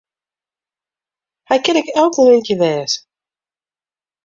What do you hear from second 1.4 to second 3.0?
Hy kin ek elk momint hjir wêze.